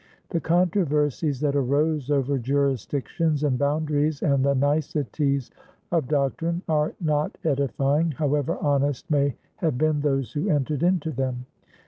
[0.29, 5.51] The controversies that arose over jurisdictions and boundaries and the niceties
[5.91, 11.45] of doctrine are not edifying, however honest may have been those who entered into them.